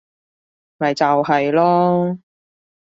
[0.77, 2.19] 咪就係囉